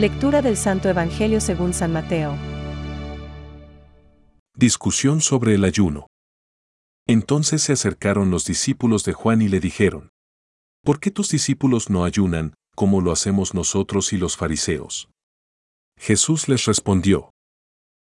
Lectura 0.00 0.40
del 0.40 0.56
Santo 0.56 0.88
Evangelio 0.88 1.42
según 1.42 1.74
San 1.74 1.92
Mateo. 1.92 2.34
Discusión 4.56 5.20
sobre 5.20 5.56
el 5.56 5.62
ayuno. 5.62 6.06
Entonces 7.06 7.60
se 7.60 7.74
acercaron 7.74 8.30
los 8.30 8.46
discípulos 8.46 9.04
de 9.04 9.12
Juan 9.12 9.42
y 9.42 9.48
le 9.48 9.60
dijeron, 9.60 10.08
¿Por 10.82 11.00
qué 11.00 11.10
tus 11.10 11.28
discípulos 11.28 11.90
no 11.90 12.04
ayunan, 12.04 12.54
como 12.74 13.02
lo 13.02 13.12
hacemos 13.12 13.52
nosotros 13.52 14.14
y 14.14 14.16
los 14.16 14.38
fariseos? 14.38 15.10
Jesús 15.98 16.48
les 16.48 16.64
respondió, 16.64 17.34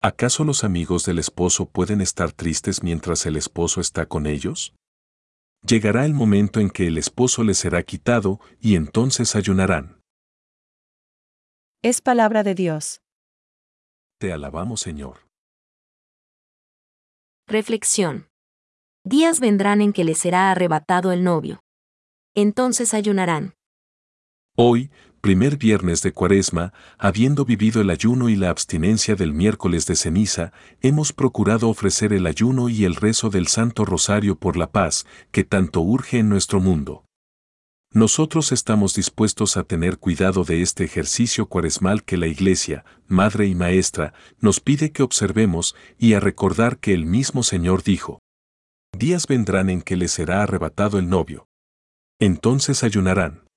¿acaso 0.02 0.44
los 0.44 0.64
amigos 0.64 1.06
del 1.06 1.18
esposo 1.18 1.64
pueden 1.64 2.02
estar 2.02 2.30
tristes 2.30 2.82
mientras 2.82 3.24
el 3.24 3.36
esposo 3.36 3.80
está 3.80 4.04
con 4.04 4.26
ellos? 4.26 4.74
Llegará 5.66 6.04
el 6.04 6.12
momento 6.12 6.60
en 6.60 6.68
que 6.68 6.88
el 6.88 6.98
esposo 6.98 7.42
les 7.42 7.56
será 7.56 7.82
quitado 7.84 8.38
y 8.60 8.74
entonces 8.74 9.34
ayunarán. 9.34 9.95
Es 11.82 12.00
palabra 12.00 12.42
de 12.42 12.54
Dios. 12.54 13.02
Te 14.18 14.32
alabamos, 14.32 14.80
Señor. 14.80 15.28
Reflexión. 17.46 18.28
Días 19.04 19.40
vendrán 19.40 19.80
en 19.80 19.92
que 19.92 20.02
les 20.02 20.18
será 20.18 20.50
arrebatado 20.50 21.12
el 21.12 21.22
novio. 21.22 21.60
Entonces 22.34 22.92
ayunarán. 22.92 23.54
Hoy, 24.56 24.90
primer 25.20 25.58
viernes 25.58 26.02
de 26.02 26.12
Cuaresma, 26.12 26.72
habiendo 26.98 27.44
vivido 27.44 27.80
el 27.80 27.90
ayuno 27.90 28.30
y 28.30 28.36
la 28.36 28.50
abstinencia 28.50 29.14
del 29.14 29.32
miércoles 29.32 29.86
de 29.86 29.96
ceniza, 29.96 30.52
hemos 30.80 31.12
procurado 31.12 31.68
ofrecer 31.68 32.12
el 32.12 32.26
ayuno 32.26 32.68
y 32.68 32.84
el 32.84 32.96
rezo 32.96 33.30
del 33.30 33.46
Santo 33.46 33.84
Rosario 33.84 34.36
por 34.36 34.56
la 34.56 34.72
paz, 34.72 35.06
que 35.30 35.44
tanto 35.44 35.82
urge 35.82 36.18
en 36.18 36.28
nuestro 36.28 36.58
mundo. 36.58 37.05
Nosotros 37.96 38.52
estamos 38.52 38.92
dispuestos 38.92 39.56
a 39.56 39.64
tener 39.64 39.96
cuidado 39.96 40.44
de 40.44 40.60
este 40.60 40.84
ejercicio 40.84 41.46
cuaresmal 41.46 42.04
que 42.04 42.18
la 42.18 42.26
Iglesia, 42.26 42.84
Madre 43.08 43.46
y 43.46 43.54
Maestra, 43.54 44.12
nos 44.38 44.60
pide 44.60 44.92
que 44.92 45.02
observemos 45.02 45.74
y 45.96 46.12
a 46.12 46.20
recordar 46.20 46.76
que 46.76 46.92
el 46.92 47.06
mismo 47.06 47.42
Señor 47.42 47.82
dijo, 47.82 48.18
Días 48.92 49.26
vendrán 49.26 49.70
en 49.70 49.80
que 49.80 49.96
les 49.96 50.12
será 50.12 50.42
arrebatado 50.42 50.98
el 50.98 51.08
novio. 51.08 51.46
Entonces 52.20 52.84
ayunarán. 52.84 53.48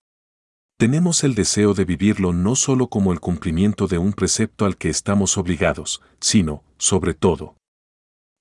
Tenemos 0.77 1.25
el 1.25 1.35
deseo 1.35 1.73
de 1.73 1.83
vivirlo 1.83 2.31
no 2.31 2.55
solo 2.55 2.87
como 2.87 3.11
el 3.11 3.19
cumplimiento 3.19 3.87
de 3.87 3.97
un 3.97 4.13
precepto 4.13 4.63
al 4.63 4.77
que 4.77 4.87
estamos 4.87 5.37
obligados, 5.37 6.01
sino, 6.21 6.63
sobre 6.77 7.13
todo, 7.13 7.57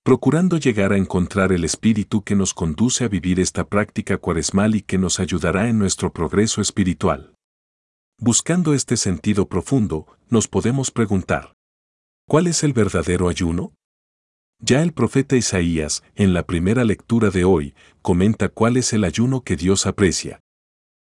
procurando 0.02 0.58
llegar 0.58 0.92
a 0.92 0.96
encontrar 0.96 1.52
el 1.52 1.64
espíritu 1.64 2.22
que 2.22 2.34
nos 2.34 2.54
conduce 2.54 3.04
a 3.04 3.08
vivir 3.08 3.40
esta 3.40 3.68
práctica 3.68 4.16
cuaresmal 4.16 4.74
y 4.74 4.82
que 4.82 4.98
nos 4.98 5.20
ayudará 5.20 5.68
en 5.68 5.78
nuestro 5.78 6.12
progreso 6.12 6.60
espiritual. 6.60 7.34
Buscando 8.20 8.74
este 8.74 8.96
sentido 8.96 9.48
profundo, 9.48 10.06
nos 10.28 10.48
podemos 10.48 10.90
preguntar, 10.90 11.54
¿cuál 12.26 12.46
es 12.46 12.64
el 12.64 12.72
verdadero 12.72 13.28
ayuno? 13.28 13.74
Ya 14.60 14.82
el 14.82 14.92
profeta 14.92 15.36
Isaías, 15.36 16.02
en 16.16 16.34
la 16.34 16.44
primera 16.44 16.82
lectura 16.84 17.30
de 17.30 17.44
hoy, 17.44 17.74
comenta 18.02 18.48
cuál 18.48 18.76
es 18.76 18.92
el 18.92 19.04
ayuno 19.04 19.42
que 19.42 19.54
Dios 19.54 19.86
aprecia. 19.86 20.40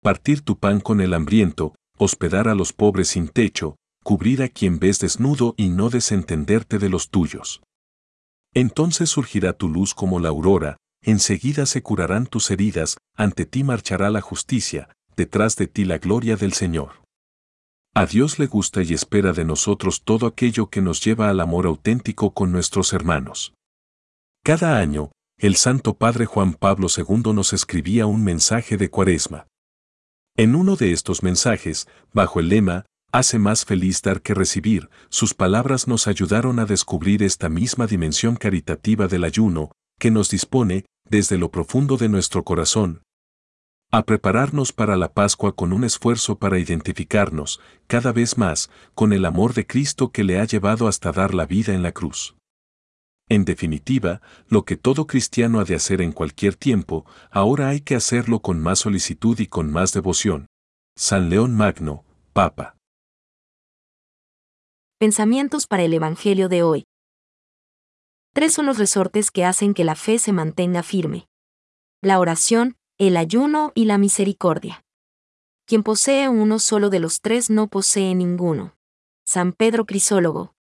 Partir 0.02 0.40
tu 0.40 0.58
pan 0.58 0.80
con 0.80 1.00
el 1.00 1.14
hambriento, 1.14 1.74
hospedar 1.96 2.48
a 2.48 2.56
los 2.56 2.72
pobres 2.72 3.08
sin 3.08 3.28
techo, 3.28 3.76
cubrir 4.02 4.42
a 4.42 4.48
quien 4.48 4.80
ves 4.80 4.98
desnudo 4.98 5.54
y 5.56 5.68
no 5.68 5.90
desentenderte 5.90 6.78
de 6.78 6.88
los 6.88 7.10
tuyos. 7.10 7.62
Entonces 8.56 9.10
surgirá 9.10 9.52
tu 9.52 9.68
luz 9.68 9.92
como 9.92 10.18
la 10.18 10.30
aurora, 10.30 10.78
enseguida 11.02 11.66
se 11.66 11.82
curarán 11.82 12.26
tus 12.26 12.50
heridas, 12.50 12.96
ante 13.14 13.44
ti 13.44 13.64
marchará 13.64 14.08
la 14.08 14.22
justicia, 14.22 14.88
detrás 15.14 15.56
de 15.56 15.66
ti 15.66 15.84
la 15.84 15.98
gloria 15.98 16.36
del 16.36 16.54
Señor. 16.54 17.02
A 17.94 18.06
Dios 18.06 18.38
le 18.38 18.46
gusta 18.46 18.82
y 18.82 18.94
espera 18.94 19.34
de 19.34 19.44
nosotros 19.44 20.04
todo 20.04 20.26
aquello 20.26 20.70
que 20.70 20.80
nos 20.80 21.04
lleva 21.04 21.28
al 21.28 21.40
amor 21.40 21.66
auténtico 21.66 22.32
con 22.32 22.50
nuestros 22.50 22.94
hermanos. 22.94 23.52
Cada 24.42 24.78
año, 24.78 25.12
el 25.36 25.56
Santo 25.56 25.98
Padre 25.98 26.24
Juan 26.24 26.54
Pablo 26.54 26.86
II 26.88 27.34
nos 27.34 27.52
escribía 27.52 28.06
un 28.06 28.24
mensaje 28.24 28.78
de 28.78 28.88
cuaresma. 28.88 29.48
En 30.34 30.54
uno 30.54 30.76
de 30.76 30.92
estos 30.92 31.22
mensajes, 31.22 31.88
bajo 32.14 32.40
el 32.40 32.48
lema, 32.48 32.86
hace 33.16 33.38
más 33.38 33.64
feliz 33.64 34.02
dar 34.02 34.20
que 34.20 34.34
recibir, 34.34 34.90
sus 35.08 35.32
palabras 35.32 35.88
nos 35.88 36.06
ayudaron 36.06 36.58
a 36.58 36.66
descubrir 36.66 37.22
esta 37.22 37.48
misma 37.48 37.86
dimensión 37.86 38.36
caritativa 38.36 39.08
del 39.08 39.24
ayuno, 39.24 39.70
que 39.98 40.10
nos 40.10 40.28
dispone, 40.28 40.84
desde 41.08 41.38
lo 41.38 41.50
profundo 41.50 41.96
de 41.96 42.10
nuestro 42.10 42.44
corazón, 42.44 43.00
a 43.90 44.02
prepararnos 44.02 44.74
para 44.74 44.98
la 44.98 45.14
Pascua 45.14 45.56
con 45.56 45.72
un 45.72 45.84
esfuerzo 45.84 46.38
para 46.38 46.58
identificarnos, 46.58 47.58
cada 47.86 48.12
vez 48.12 48.36
más, 48.36 48.68
con 48.94 49.14
el 49.14 49.24
amor 49.24 49.54
de 49.54 49.66
Cristo 49.66 50.10
que 50.10 50.22
le 50.22 50.38
ha 50.38 50.44
llevado 50.44 50.86
hasta 50.86 51.10
dar 51.10 51.32
la 51.32 51.46
vida 51.46 51.72
en 51.72 51.82
la 51.82 51.92
cruz. 51.92 52.36
En 53.30 53.46
definitiva, 53.46 54.20
lo 54.46 54.66
que 54.66 54.76
todo 54.76 55.06
cristiano 55.06 55.58
ha 55.58 55.64
de 55.64 55.74
hacer 55.74 56.02
en 56.02 56.12
cualquier 56.12 56.54
tiempo, 56.54 57.06
ahora 57.30 57.70
hay 57.70 57.80
que 57.80 57.96
hacerlo 57.96 58.40
con 58.40 58.60
más 58.60 58.80
solicitud 58.80 59.40
y 59.40 59.46
con 59.46 59.72
más 59.72 59.94
devoción. 59.94 60.48
San 60.96 61.30
León 61.30 61.54
Magno, 61.54 62.04
Papa. 62.34 62.75
Pensamientos 64.98 65.66
para 65.66 65.82
el 65.82 65.92
Evangelio 65.92 66.48
de 66.48 66.62
hoy. 66.62 66.86
Tres 68.32 68.54
son 68.54 68.64
los 68.64 68.78
resortes 68.78 69.30
que 69.30 69.44
hacen 69.44 69.74
que 69.74 69.84
la 69.84 69.94
fe 69.94 70.18
se 70.18 70.32
mantenga 70.32 70.82
firme. 70.82 71.28
La 72.00 72.18
oración, 72.18 72.78
el 72.96 73.18
ayuno 73.18 73.72
y 73.74 73.84
la 73.84 73.98
misericordia. 73.98 74.86
Quien 75.66 75.82
posee 75.82 76.30
uno 76.30 76.58
solo 76.58 76.88
de 76.88 77.00
los 77.00 77.20
tres 77.20 77.50
no 77.50 77.68
posee 77.68 78.14
ninguno. 78.14 78.74
San 79.26 79.52
Pedro 79.52 79.84
Crisólogo. 79.84 80.54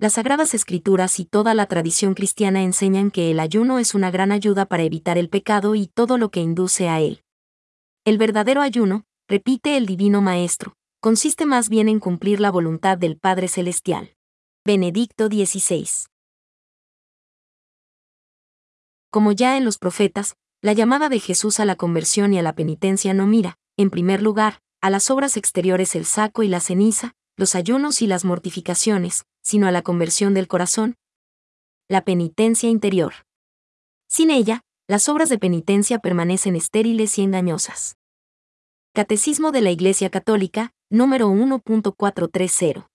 Las 0.00 0.14
Sagradas 0.14 0.54
Escrituras 0.54 1.20
y 1.20 1.24
toda 1.24 1.54
la 1.54 1.66
tradición 1.66 2.14
cristiana 2.14 2.64
enseñan 2.64 3.12
que 3.12 3.30
el 3.30 3.38
ayuno 3.38 3.78
es 3.78 3.94
una 3.94 4.10
gran 4.10 4.32
ayuda 4.32 4.66
para 4.66 4.82
evitar 4.82 5.18
el 5.18 5.28
pecado 5.28 5.76
y 5.76 5.86
todo 5.86 6.18
lo 6.18 6.32
que 6.32 6.40
induce 6.40 6.88
a 6.88 6.98
él. 7.00 7.22
El 8.04 8.18
verdadero 8.18 8.60
ayuno, 8.60 9.04
repite 9.28 9.76
el 9.76 9.86
Divino 9.86 10.20
Maestro, 10.20 10.74
consiste 11.00 11.46
más 11.46 11.68
bien 11.68 11.88
en 11.88 12.00
cumplir 12.00 12.40
la 12.40 12.50
voluntad 12.50 12.98
del 12.98 13.16
Padre 13.16 13.46
Celestial. 13.48 14.16
Benedicto 14.66 15.28
XVI. 15.28 15.88
Como 19.10 19.32
ya 19.32 19.56
en 19.56 19.64
los 19.64 19.78
profetas, 19.78 20.36
la 20.60 20.72
llamada 20.72 21.08
de 21.08 21.20
Jesús 21.20 21.60
a 21.60 21.64
la 21.64 21.76
conversión 21.76 22.34
y 22.34 22.38
a 22.38 22.42
la 22.42 22.54
penitencia 22.54 23.14
no 23.14 23.26
mira, 23.26 23.58
en 23.76 23.90
primer 23.90 24.22
lugar, 24.22 24.58
a 24.80 24.90
las 24.90 25.10
obras 25.10 25.36
exteriores 25.36 25.94
el 25.94 26.04
saco 26.04 26.42
y 26.42 26.48
la 26.48 26.60
ceniza, 26.60 27.14
los 27.36 27.54
ayunos 27.54 28.02
y 28.02 28.08
las 28.08 28.24
mortificaciones, 28.24 29.24
sino 29.40 29.68
a 29.68 29.70
la 29.70 29.82
conversión 29.82 30.34
del 30.34 30.48
corazón, 30.48 30.96
la 31.88 32.04
penitencia 32.04 32.68
interior. 32.68 33.14
Sin 34.08 34.30
ella, 34.30 34.62
las 34.88 35.08
obras 35.08 35.28
de 35.28 35.38
penitencia 35.38 36.00
permanecen 36.00 36.56
estériles 36.56 37.16
y 37.18 37.22
engañosas. 37.22 37.96
Catecismo 38.94 39.52
de 39.52 39.60
la 39.60 39.70
Iglesia 39.70 40.10
Católica, 40.10 40.72
número 40.90 41.28
1.430. 41.28 42.88